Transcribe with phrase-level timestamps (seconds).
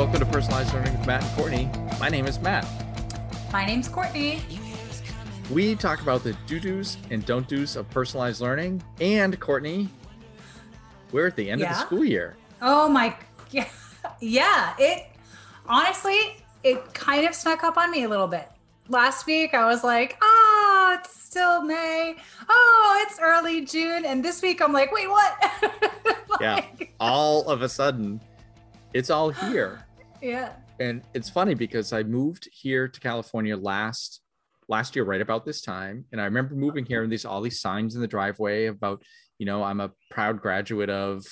[0.00, 1.68] welcome to Personalized Learning with Matt and Courtney.
[2.00, 2.66] My name is Matt.
[3.52, 4.40] My name's Courtney.
[5.50, 8.82] We talk about the do do's and don't do's of personalized learning.
[9.02, 9.90] And Courtney,
[11.12, 11.72] we're at the end Yeah?
[11.72, 12.34] of the school year.
[12.62, 13.14] Oh my,
[13.50, 13.68] yeah,
[14.22, 14.72] yeah.
[14.78, 15.04] It
[15.66, 18.48] honestly, it kind of snuck up on me a little bit.
[18.88, 22.16] Last week, I was like, ah, it's still May.
[22.48, 24.06] Oh, it's early June.
[24.06, 25.44] And this week, I'm like, wait, what?
[26.40, 26.64] Yeah.
[26.98, 28.18] All of a sudden,
[28.94, 29.84] it's all here.
[30.22, 30.54] Yeah.
[30.78, 34.20] And it's funny because I moved here to California last
[34.68, 36.04] last year, right about this time.
[36.12, 39.02] And I remember moving here and these all these signs in the driveway about,
[39.38, 41.26] you know, I'm a proud graduate of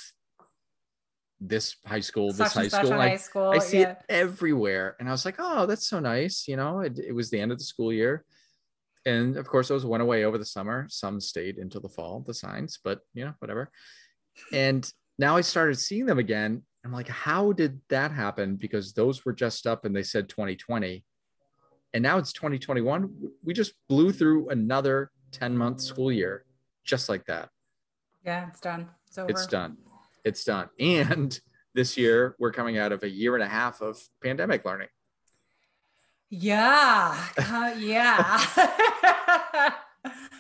[1.41, 2.93] this high school, this high school.
[2.95, 3.51] I high school.
[3.51, 3.93] I see yeah.
[3.93, 4.97] it everywhere.
[4.99, 6.49] And I was like, oh, that's so nice.
[6.49, 8.25] You know, it, it was the end of the school year.
[9.07, 10.87] And of course, those went away over the summer.
[10.91, 13.71] Some stayed until the fall, the signs, but you know, whatever.
[14.53, 16.63] And now I started seeing them again.
[16.85, 18.57] I'm like, how did that happen?
[18.57, 21.05] Because those were just up and they said 2020.
[21.95, 23.11] And now it's 2021.
[23.45, 26.45] We just blew through another 10 month school year
[26.85, 27.51] just like that.
[28.25, 28.89] Yeah, it's done.
[29.07, 29.31] It's over.
[29.31, 29.77] It's done.
[30.25, 30.69] It's done.
[30.81, 31.39] And
[31.75, 34.89] this year, we're coming out of a year and a half of pandemic learning.
[36.31, 37.17] Yeah.
[37.37, 38.45] Uh, yeah.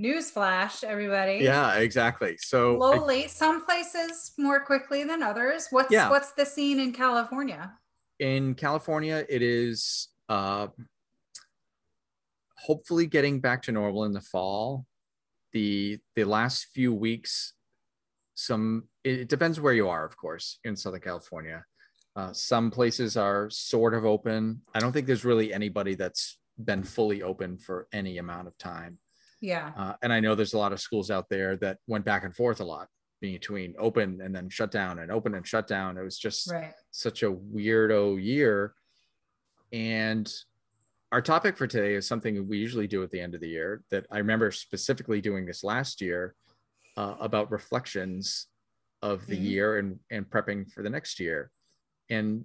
[0.00, 1.38] Newsflash, everybody.
[1.44, 2.36] Yeah, exactly.
[2.38, 5.66] So, I- Slowly, some places more quickly than others.
[5.70, 6.08] What's Yeah.
[6.10, 7.72] what's the scene in California?
[8.18, 10.66] in California, it is uh,
[12.56, 14.86] hopefully getting back to normal in the fall.
[15.52, 17.54] The the last few weeks,
[18.34, 21.64] some it, it depends where you are, of course, in Southern California.
[22.14, 24.60] Uh, some places are sort of open.
[24.74, 28.98] I don't think there's really anybody that's been fully open for any amount of time.
[29.40, 29.72] Yeah.
[29.76, 32.34] Uh, and I know there's a lot of schools out there that went back and
[32.34, 32.88] forth a lot
[33.20, 35.96] between open and then shut down and open and shut down.
[35.98, 36.72] It was just Right.
[36.90, 38.74] such a weirdo year.
[39.72, 40.30] And
[41.12, 43.82] our topic for today is something we usually do at the end of the year
[43.90, 46.34] that I remember specifically doing this last year
[46.96, 48.46] uh, about reflections
[49.02, 49.44] of the Mhm.
[49.44, 51.50] year and, and prepping for the next year.
[52.10, 52.44] And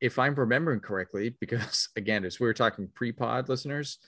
[0.00, 3.98] if I'm remembering correctly, because again, as we were talking pre pod listeners,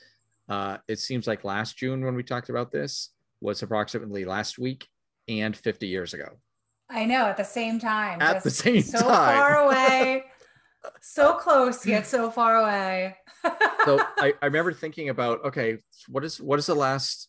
[0.49, 4.87] uh, it seems like last June when we talked about this was approximately last week
[5.29, 6.29] and 50 years ago.
[6.89, 8.21] I know at the same time.
[8.21, 9.09] At the same so time.
[9.09, 10.25] far away.
[11.03, 13.17] so close yet so far away.
[13.84, 17.28] so I, I remember thinking about okay what is what is the last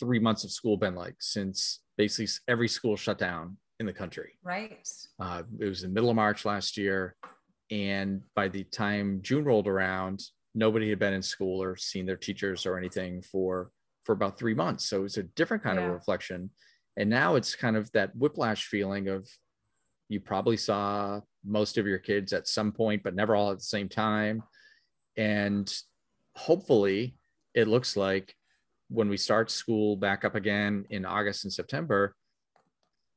[0.00, 4.32] three months of school been like since basically every school shut down in the country
[4.42, 4.88] right.
[5.20, 7.14] uh, it was in the middle of march last year
[7.70, 10.22] and by the time june rolled around
[10.54, 13.70] nobody had been in school or seen their teachers or anything for
[14.04, 14.84] for about three months.
[14.84, 15.86] So it was a different kind Yeah.
[15.86, 16.50] of reflection.
[16.96, 19.28] And now it's kind of that whiplash feeling of
[20.08, 23.64] you probably saw most of your kids at some point but never all at the
[23.64, 24.42] same time.
[25.16, 25.72] And
[26.34, 27.16] hopefully
[27.54, 28.34] it looks like
[28.88, 32.14] when we start school back up again in august and september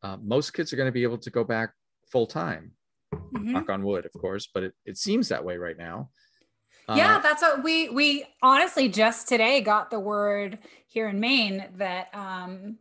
[0.03, 1.74] uh, most kids are going to be able to go back
[2.12, 2.72] full time.
[3.13, 3.51] Mhm.
[3.53, 6.09] knock on wood of course but it, it seems that way right now
[6.90, 11.66] yeah, Uh, that's what we we honestly just today got the word here in Maine
[11.78, 12.78] that um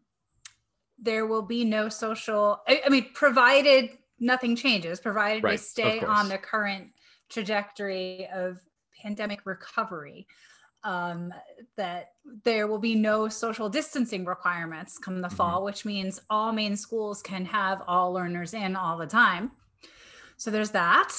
[0.99, 6.01] there will be no social I, I mean provided nothing changes, provided Right, we stay
[6.01, 6.93] on the current
[7.29, 8.61] trajectory of
[9.03, 10.27] pandemic recovery.
[10.85, 11.33] Um,
[11.77, 12.13] that
[12.45, 15.37] there will be no social distancing requirements come the Mhm.
[15.37, 19.53] fall, which means all Maine schools can have all learners in all the time.
[20.37, 21.11] So there's that.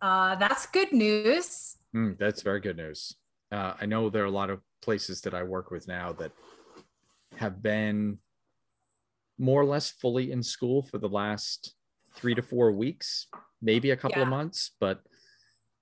[0.00, 1.76] Uh, that's good news.
[1.94, 3.16] Mm, that's very good news.
[3.50, 6.32] Uh, I know there are a lot of places that I work with now that
[7.36, 8.18] have been
[9.38, 11.74] more or less fully in school for the last
[12.14, 13.26] three to four weeks,
[13.60, 15.02] maybe a couple of months, but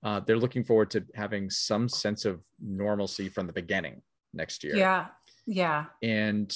[0.03, 4.01] uh, they're looking forward to having some sense of normalcy from the beginning
[4.33, 4.75] next year.
[4.75, 5.07] Yeah.
[5.45, 5.85] Yeah.
[6.01, 6.55] And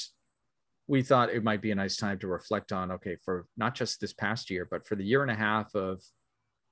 [0.87, 3.99] we thought it might be a nice time to reflect on okay, for not just
[3.99, 6.01] this past year, but for the year and a half of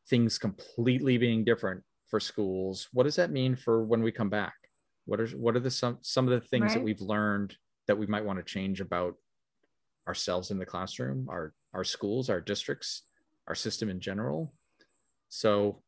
[0.09, 4.53] things completely being different for schools, what does that mean for when we come back?
[5.05, 7.57] What are what are the some some of the things that we've learned
[7.87, 9.15] that we might want to change about
[10.07, 13.01] ourselves in the classroom, our our schools, our districts,
[13.47, 14.53] our system in general?
[15.29, 15.81] So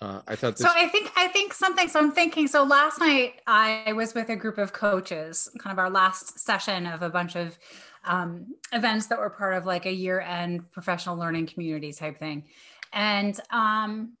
[0.00, 1.88] uh, I thought this So I think I think something.
[1.88, 2.46] So I'm thinking.
[2.46, 6.86] So last night I was with a group of coaches, kind of our last session
[6.86, 7.58] of a bunch of
[8.04, 12.44] um, events that were part of like a year-end professional learning community type thing,
[12.92, 14.12] and um,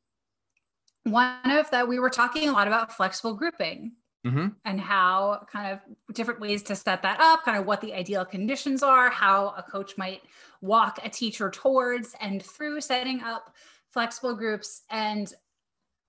[1.04, 3.92] one of that we were talking a lot about flexible grouping
[4.24, 4.54] Mhm.
[4.66, 8.24] and how kind of different ways to set that up, kind of what the ideal
[8.26, 10.22] conditions are, how a coach might
[10.60, 13.54] walk a teacher towards and through setting up
[13.88, 15.32] flexible groups and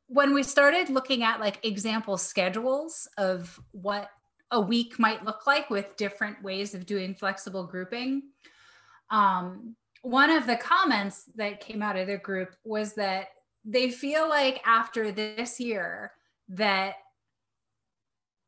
[0.08, 4.10] when we started looking at like example schedules of what
[4.52, 8.24] a week might look like with different ways of doing flexible grouping
[9.10, 13.30] um, one of the comments that came out of the group was that
[13.66, 16.12] they feel like after this year
[16.50, 16.96] that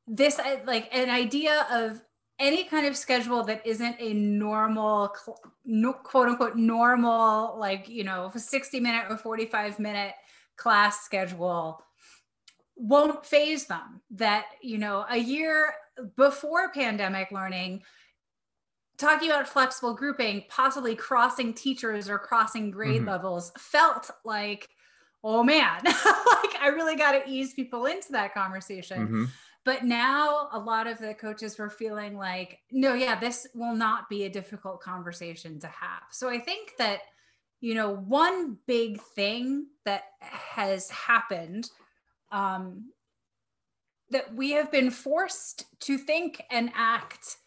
[0.07, 2.01] this uh, like an idea of
[2.39, 5.09] any kind of schedule that isn't a normal
[6.03, 10.13] quote unquote normal like you know 60 minute or 45 minute
[10.57, 11.81] class schedule
[12.75, 15.73] won't faze them that you know a year
[16.17, 17.81] before pandemic learning
[18.97, 23.09] talking about flexible grouping possibly crossing teachers or crossing grade mm-hmm.
[23.09, 24.69] levels felt like
[25.23, 29.25] oh man like i really got to ease people into that conversation mm-hmm.
[29.63, 34.09] but now a lot of the coaches were feeling like no yeah this will not
[34.09, 37.01] be a difficult conversation to have so i think that
[37.61, 41.69] you know one big thing that has happened
[42.31, 42.89] um,
[44.09, 47.37] that we have been forced to think and act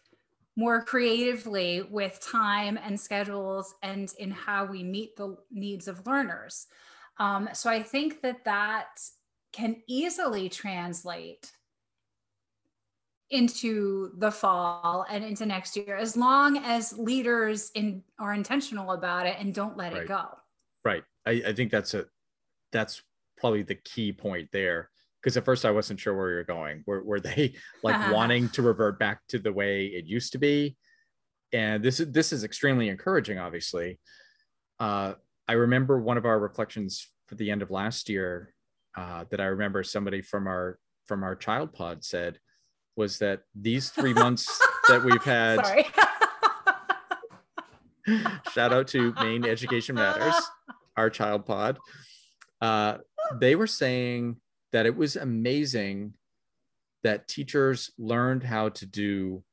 [0.55, 6.65] more creatively with time and schedules and in how we meet the needs of learners.
[7.19, 8.99] Um, so I think that that
[9.53, 11.51] can easily translate
[13.29, 19.25] into the fall and into next year as long as leaders in are intentional about
[19.25, 20.03] it and don't let right.
[20.03, 20.23] it go
[20.85, 22.05] right I, I think that's a
[22.71, 23.01] that's
[23.37, 24.89] probably the key point there
[25.21, 26.83] because at first I wasn't sure where you're going.
[26.85, 27.53] Were, were they
[27.83, 30.77] like wanting to revert back to the way it used to be?
[31.53, 33.99] And this is this is extremely encouraging, obviously.
[34.79, 35.13] Uh,
[35.47, 38.53] I remember one of our reflections for the end of last year
[38.95, 42.39] uh, that I remember somebody from our from our child pod said
[42.95, 44.59] was that these three months
[44.89, 45.65] that we've had
[48.51, 50.35] shout out to Maine Education Matters,
[50.95, 51.77] our child pod.
[52.61, 52.97] Uh,
[53.39, 54.37] they were saying
[54.71, 56.13] that it was amazing
[57.03, 59.43] that teachers learned how to do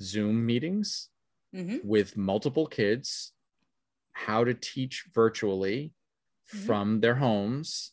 [0.00, 1.08] Zoom meetings
[1.54, 1.76] mm-hmm.
[1.82, 3.32] with multiple kids,
[4.16, 5.92] how to teach virtually
[6.54, 6.66] mm-hmm.
[6.66, 7.92] from their homes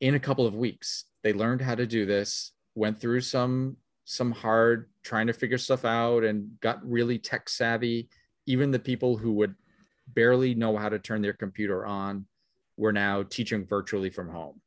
[0.00, 1.04] in a couple of weeks.
[1.22, 5.84] They learned how to do this, went through some some hard trying to figure stuff
[5.84, 8.08] out and got really tech savvy.
[8.46, 9.54] Even the people who would
[10.14, 12.26] barely know how to turn their computer on
[12.76, 14.60] were now teaching virtually from home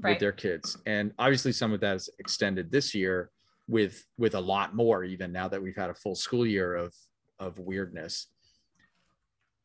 [0.00, 0.12] right.
[0.12, 3.30] with their kids and obviously some of that is extended this year
[3.68, 6.94] with with a lot more even now that we've had a full school year of
[7.38, 8.28] of weirdness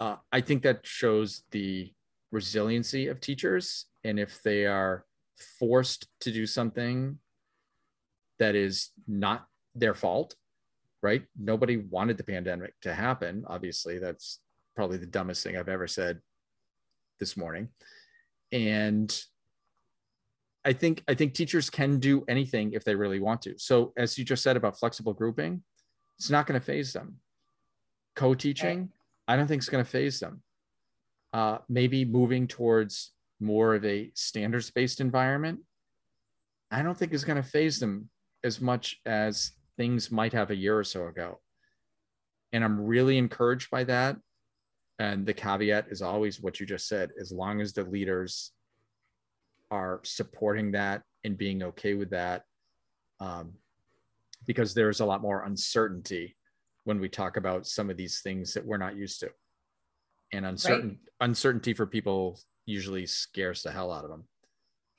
[0.04, 1.92] uh, i think that shows the
[2.32, 5.06] resiliency of teachers and if they are
[5.60, 7.18] forced to do something
[8.40, 10.36] that is not their fault
[11.02, 14.40] right nobody wanted the pandemic to happen obviously that's
[14.76, 16.20] probably the dumbest thing i've ever said
[17.20, 17.70] this morning
[18.52, 19.24] and
[20.66, 23.58] I think I think teachers can do anything if they really want to.
[23.58, 25.62] So as you just said about flexible grouping,
[26.18, 27.18] it's not going to faze them.
[28.16, 28.90] Co-teaching.
[29.28, 30.42] I don't think it's going to faze them.
[31.32, 35.60] Uh, maybe moving towards more of a standards-based environment,
[36.70, 38.10] I don't think is going to faze them
[38.44, 41.40] as much as things might have a year or so ago.
[42.52, 44.18] And I'm really encouraged by that.
[45.00, 48.52] And the caveat is always what you just said: as long as the leaders
[49.72, 52.44] are supporting that and being okay with that
[53.20, 53.54] um,
[54.46, 56.36] because there's a lot more uncertainty
[56.84, 59.30] when we talk about some of these things that we're not used to.
[60.32, 61.30] And uncertain right.
[61.30, 64.24] uncertainty for people usually scares the hell out of them.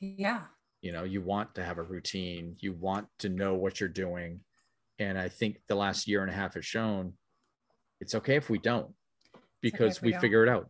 [0.01, 0.43] Yeah.
[0.81, 2.57] You know you want to have a routine.
[2.61, 4.41] You want to know what you're doing.
[5.01, 7.15] And i think the last year and a half has shown
[8.01, 8.93] it's okay if we don't
[9.61, 10.69] because okay we, we figure it out.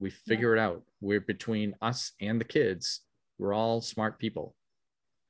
[0.00, 0.62] We figure yeah.
[0.62, 0.82] it out.
[1.00, 3.02] We're between us and the kids.
[3.38, 4.54] We're all smart people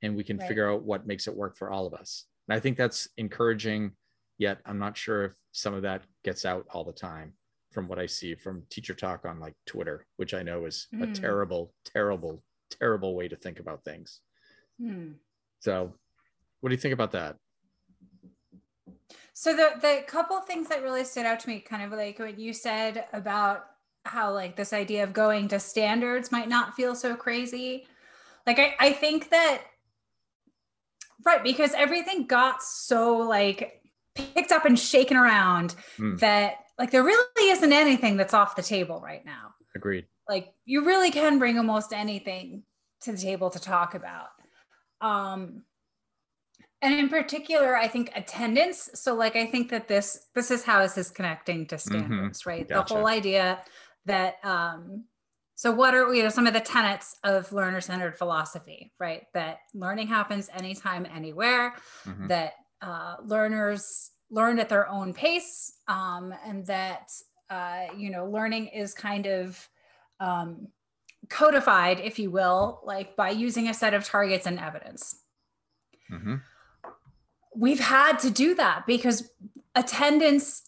[0.03, 0.47] and we can right.
[0.47, 2.27] figure out what makes it work for all of us.
[2.49, 3.93] And I think that's encouraging,
[4.39, 7.33] yet I'm not sure if some of that gets out all the time
[7.73, 11.03] from what I see from teacher talk on like Twitter, which I know is mm.
[11.03, 11.13] a hmm.
[11.13, 14.21] terrible, terrible, terrible way to think about things.
[14.81, 15.15] Mm.
[15.61, 15.95] So,
[16.61, 17.37] what do you think about that?
[19.39, 22.39] So the the couple things that really stood out to me, kind of like what
[22.39, 23.67] you said about
[24.07, 27.87] how like this idea of going to standards might not feel so crazy.
[28.47, 29.63] Like I, I think that
[31.27, 33.83] right because everything got so like
[34.17, 36.19] picked up and shaken around mm.
[36.21, 39.55] that like there really isn't anything that's off the table right now.
[39.75, 40.07] Agreed.
[40.29, 42.63] Like you really can bring almost anything
[43.03, 44.29] to the table to talk about.
[45.01, 45.63] Um
[46.83, 50.83] and in particular i think attendance so like i think that this this is how
[50.83, 51.89] this is connecting to mm-hmm.
[51.89, 52.51] standards mm-hmm.
[52.51, 52.93] right gotcha.
[52.93, 53.59] the whole idea
[54.05, 55.05] that um
[55.59, 58.93] So, what are you know some of the tenets of learner-centered philosophy?
[59.01, 61.75] Right, that learning happens anytime, anywhere.
[62.05, 62.27] Mm-hmm.
[62.29, 62.53] That
[62.83, 67.11] uh, learners learn at their own pace, um, and that
[67.51, 69.69] uh, you know learning is kind of
[70.21, 70.69] um,
[71.29, 75.23] codified, if you will, like by using a set of targets and evidence.
[76.11, 76.37] Mm-hmm.
[77.55, 79.31] We've had to do that because
[79.75, 80.63] attendance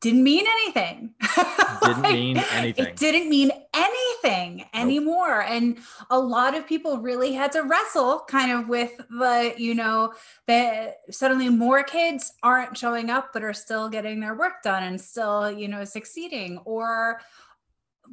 [0.00, 1.14] didn't mean anything.
[1.82, 2.86] Didn't like, mean anything.
[2.86, 5.42] It didn't mean anything anymore.
[5.42, 5.78] And
[6.10, 10.14] a lot of people really had to wrestle kind of with the, you know,
[10.46, 15.00] that suddenly more kids aren't showing up but are still getting their work done and
[15.00, 17.20] still, you know, succeeding or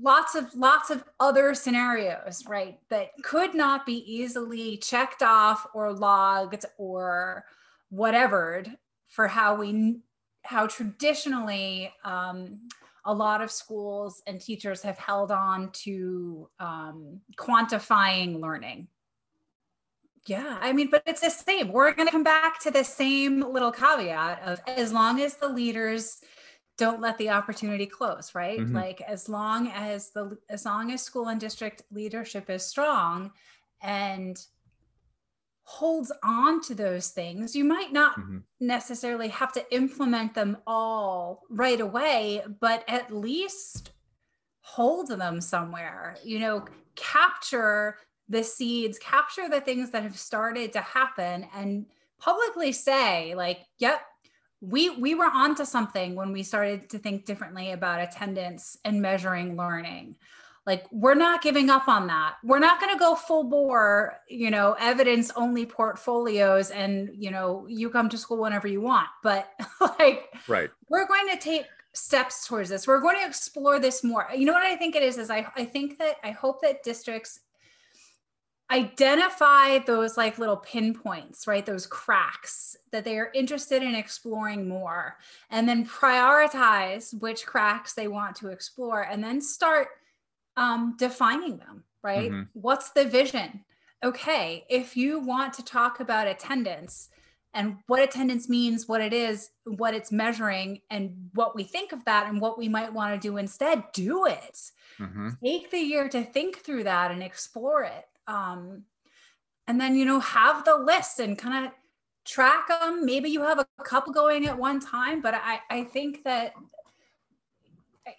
[0.02, 5.94] lots of lots of other scenarios right that could not be easily checked off or
[5.94, 7.46] logged or
[7.90, 8.64] whatever
[9.08, 10.00] for how we
[10.44, 12.60] how traditionally um,
[13.06, 18.88] a lot of schools and teachers have held on to um, quantifying learning.
[20.26, 21.72] Yeah i mean but it's the same.
[21.74, 25.50] We're going to come back to the same little caveat of as long as the
[25.50, 26.22] leaders
[26.78, 28.60] don't let the opportunity close right?
[28.60, 28.74] Mm-hmm.
[28.74, 33.32] like as long as the as long as school and district leadership is strong
[33.82, 34.38] and
[35.66, 38.40] holds on to those things you might not mm-hmm.
[38.60, 43.92] necessarily have to implement them all right away but at least
[44.62, 46.66] hold them somewhere you know
[46.96, 51.86] capture the seeds capture the things that have started to happen and
[52.20, 54.02] publicly say like yep
[54.60, 59.58] we we were onto something when we started to think differently about attendance and measuring
[59.58, 60.16] learning
[60.66, 62.36] like we're not giving up on that.
[62.44, 67.66] We're not going to go full bore you know evidence only portfolios and you know
[67.68, 69.08] you come to school whenever you want.
[69.22, 69.50] But
[70.00, 70.70] like right.
[70.90, 72.88] we're going to take steps towards this.
[72.88, 74.28] We're going to explore this more.
[74.36, 76.84] You know what i think it is is i, I think that i hope that
[76.84, 77.40] districts
[78.72, 81.66] identify those like little pinpoints, right?
[81.66, 85.18] Those cracks that they are interested in exploring more,
[85.50, 89.90] and then prioritize which cracks they want to explore, and then start
[90.58, 92.32] um, defining them, right?
[92.32, 92.44] Mm-hmm.
[92.54, 93.64] What's the vision?
[94.04, 97.10] Okay, if you want to talk about attendance
[97.54, 102.04] and what attendance means, what it is, what it's measuring, and what we think of
[102.06, 104.60] that, and what we might want to do instead, do it.
[105.00, 105.30] Mm-hmm.
[105.44, 108.84] Take the year to think through that and explore it um,
[109.68, 111.72] and then you know have the list and kind of
[112.26, 116.24] track them maybe you have a couple going at one time but i i think
[116.24, 116.54] that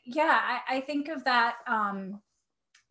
[0.05, 2.21] yeah i, I think of that um,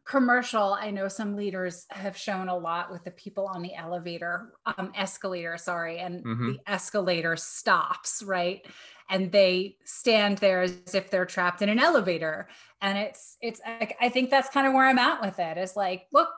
[0.06, 4.54] commercial i know some leaders have shown a lot with the people on the elevator
[4.78, 6.52] um, escalator sorry and mm-hmm.
[6.54, 8.66] the escalator stops right
[9.10, 12.48] and they stand there as if they're trapped in an elevator
[12.82, 13.62] and it's it's
[14.02, 16.30] i think that's kind of where i'm at with it is like look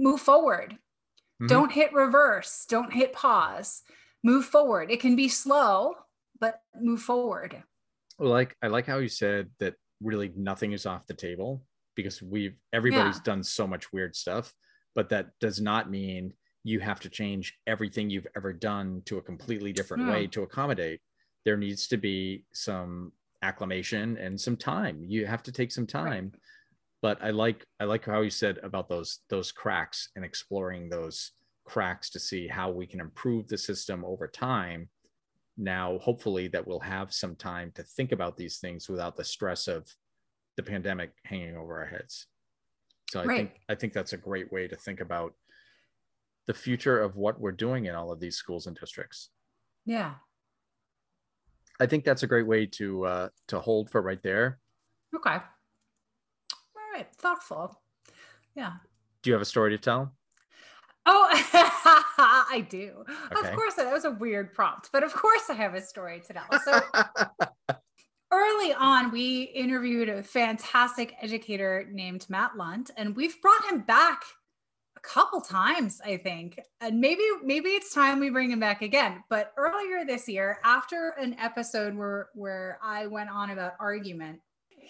[0.00, 0.72] move forward.
[0.72, 1.46] Mm-hmm.
[1.46, 2.64] Don't hit reverse.
[2.68, 3.82] Don't hit pause.
[4.24, 4.90] Move forward.
[4.90, 5.94] It can be slow,
[6.38, 7.62] but move forward.
[8.18, 11.62] Well, like I like how you said that really nothing is off the table
[11.94, 13.22] because we've everybody's yeah.
[13.24, 14.52] done so much weird stuff,
[14.94, 19.22] but that does not mean you have to change everything you've ever done to a
[19.22, 20.30] completely different way hmm.
[20.30, 21.00] to accommodate.
[21.44, 25.02] There needs to be some acclimation and some time.
[25.06, 26.30] You have to take some time.
[26.32, 26.40] Right
[27.02, 31.32] but I like I like how you said about those those cracks and exploring those
[31.64, 34.88] cracks to see how we can improve the system over time.
[35.56, 39.68] Now, hopefully, that we'll have some time to think about these things without the stress
[39.68, 39.86] of
[40.56, 42.26] the pandemic hanging over our heads.
[43.10, 43.36] So I right.
[43.36, 45.34] think I think that's a great way to think about
[46.46, 49.30] the future of what we're doing in all of these schools and districts.
[49.84, 50.14] Yeah.
[51.80, 54.58] I think that's a great way to uh, to hold for right there.
[55.14, 55.38] Okay
[56.90, 57.80] all right Thoughtful.
[58.54, 58.72] Yeah.
[59.22, 60.14] Do you have a story to tell?
[61.12, 61.28] Oh,
[62.52, 63.04] I do.
[63.36, 63.48] Okay.
[63.48, 66.32] Of course, that was a weird prompt, but of course, I have a story to
[66.32, 66.60] tell.
[66.64, 66.80] So,
[68.32, 74.22] early on, we interviewed a fantastic educator named Matt Lunt, and we've brought him back
[74.96, 76.60] a couple times, I think.
[76.80, 79.24] And maybe maybe it's time we bring him back again.
[79.28, 84.38] But earlier this year, after an episode where where I went on about argument,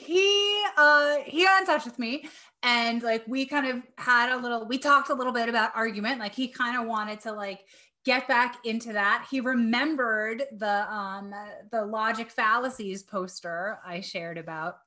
[0.00, 2.28] he uh he got in touch with me
[2.62, 6.18] and like we kind of had a little we talked a little bit about argument.
[6.18, 7.60] Like he kind of wanted to like
[8.04, 9.26] get back into that.
[9.30, 11.32] He remembered the um
[11.70, 14.78] the logic fallacies poster i shared about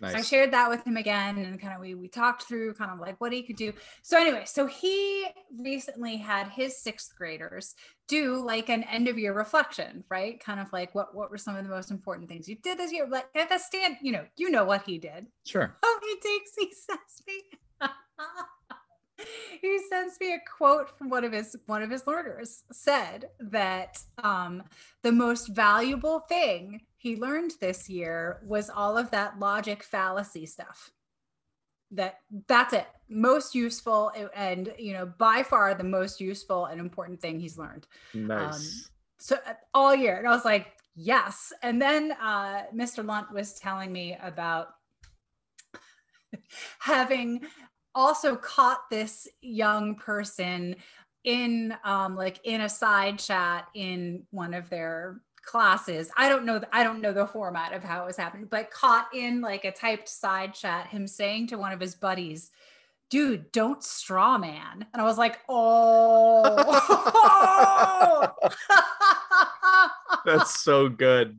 [0.00, 0.12] Nice.
[0.12, 2.90] So I shared that with him again and kind of we we talked through kind
[2.90, 3.72] of like what he could do.
[4.02, 5.26] So anyway, so he
[5.58, 7.74] recently had his sixth graders
[8.06, 10.38] do like an end of year reflection, right?
[10.38, 12.92] Kind of like what what were some of the most important things you did this
[12.92, 13.08] year?
[13.08, 15.26] Like at the stand, you know, you know what he did.
[15.44, 15.76] Sure.
[15.82, 17.58] Oh, he takes he sends me
[19.60, 23.98] he sends me a quote from one of his one of his learners said that
[24.22, 24.62] um,
[25.02, 30.90] the most valuable thing he learned this year was all of that logic fallacy stuff.
[31.92, 32.16] That
[32.48, 32.86] that's it.
[33.08, 37.86] Most useful and you know by far the most useful and important thing he's learned.
[38.12, 38.54] Nice.
[38.54, 38.62] Um,
[39.20, 41.52] so uh, all year and i was like yes.
[41.62, 44.68] And then uh, mr lunt was telling me about
[46.80, 47.40] having
[47.94, 50.76] also caught this young person
[51.24, 56.60] in um like in a side chat in one of their classes i don't know
[56.72, 59.72] i don't know the format of how it was happening but caught in like a
[59.72, 62.50] typed side chat him saying to one of his buddies
[63.08, 66.44] dude don't straw man and i was like oh
[70.26, 71.38] that's so good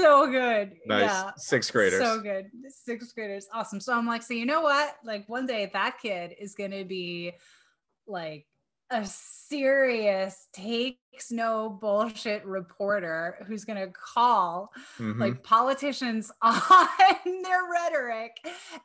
[0.00, 0.76] so good.
[0.86, 1.02] Nice.
[1.02, 1.30] Yeah.
[1.36, 2.00] Sixth graders.
[2.02, 2.50] So good.
[2.68, 3.46] Sixth graders.
[3.52, 3.80] Awesome.
[3.80, 4.96] So I'm like, so you know what?
[5.04, 7.32] Like one day that kid is going to be
[8.06, 8.46] like
[8.90, 15.20] a serious takes no bullshit reporter who's going to call mm-hmm.
[15.20, 16.86] like politicians on
[17.24, 18.36] their rhetoric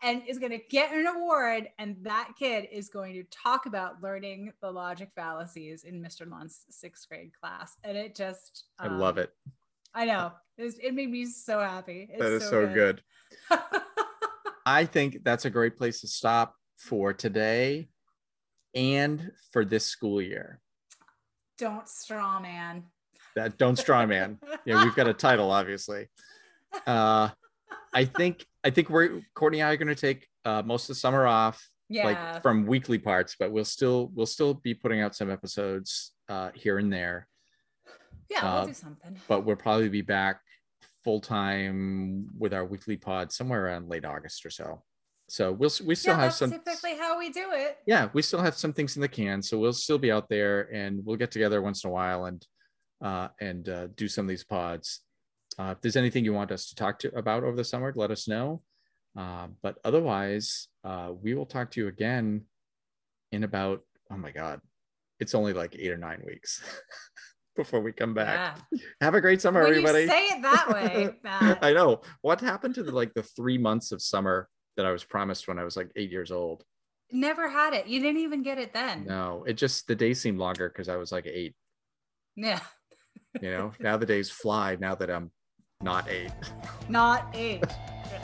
[0.01, 4.01] and is going to get an award and that kid is going to talk about
[4.01, 8.95] learning the logic fallacies in mr lunt's sixth grade class and it just um, i
[8.95, 9.31] love it
[9.95, 10.33] I know.
[10.57, 12.09] It, was, it made me so happy.
[12.11, 13.01] It's that is so, so good.
[13.49, 13.59] good.
[14.65, 17.87] I think that's a great place to stop for today
[18.75, 20.59] and for this school year.
[21.57, 22.83] Don't straw man.
[23.35, 24.39] That don't straw man.
[24.65, 26.07] yeah, we've got a title, obviously.
[26.85, 27.29] Uh,
[27.93, 30.87] I think I think we're Courtney and I are going to take uh, most of
[30.89, 32.05] the summer off, yeah.
[32.05, 36.51] like from weekly parts, but we'll still we'll still be putting out some episodes uh,
[36.53, 37.27] here and there.
[38.29, 39.19] Yeah, we'll uh, do something.
[39.27, 40.41] But we'll probably be back
[41.03, 44.83] full time with our weekly pod somewhere around late August or so.
[45.27, 47.77] So we'll we still yeah, have some typically we do it.
[47.85, 50.73] Yeah, we still have some things in the can, so we'll still be out there
[50.73, 52.45] and we'll get together once in a while and
[53.03, 55.01] uh, and uh, do some of these pods.
[55.57, 58.11] Uh, if there's anything you want us to talk to about over the summer, let
[58.11, 58.61] us know.
[59.17, 62.41] Uh, but otherwise, uh, we will talk to you again
[63.31, 64.61] in about oh my god,
[65.19, 66.61] it's only like eight or nine weeks.
[67.55, 68.59] before we come back.
[68.71, 68.79] Yeah.
[68.99, 70.01] Have a great summer, when everybody.
[70.01, 71.09] You say it that way.
[71.61, 72.01] I know.
[72.21, 75.57] What happened to the, like the three months of summer that I was promised when
[75.57, 76.65] I was like eight years old?
[77.11, 77.87] Never had it.
[77.87, 79.05] You didn't even get it then.
[79.05, 81.55] No, it just the days seemed longer because I was like eight.
[82.35, 82.59] Yeah.
[83.41, 85.31] you know, now the days fly now that I'm
[85.81, 86.31] not eight.
[86.89, 87.63] Not eight.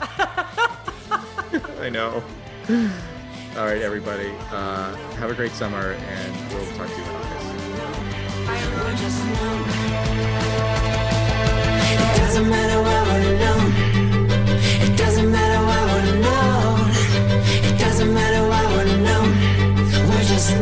[1.80, 2.22] I know.
[3.56, 4.32] All right, everybody.
[4.50, 7.32] Uh, have a great summer, and we'll talk to you in August.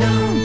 [0.01, 0.40] We're